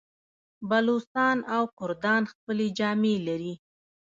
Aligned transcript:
بلوڅان 0.69 1.37
او 1.55 1.63
کردان 1.79 2.21
خپلې 2.31 2.67
جامې 2.79 3.15
لري. 3.27 3.53